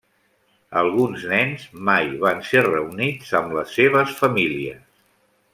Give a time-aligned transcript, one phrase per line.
[0.79, 4.85] Alguns nens mai van ser reunits amb les seves famílies.